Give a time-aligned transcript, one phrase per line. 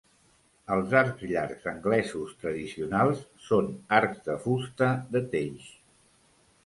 [0.75, 3.69] Els arcs llargs anglesos tradicionals són
[4.01, 5.69] arcs de fusta de teix.